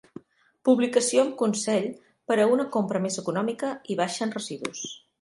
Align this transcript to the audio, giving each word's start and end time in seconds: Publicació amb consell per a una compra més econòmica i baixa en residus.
Publicació 0.69 1.25
amb 1.25 1.35
consell 1.41 1.87
per 2.31 2.39
a 2.41 2.49
una 2.57 2.67
compra 2.79 3.05
més 3.07 3.21
econòmica 3.27 3.75
i 3.97 4.03
baixa 4.05 4.29
en 4.31 4.39
residus. 4.41 4.87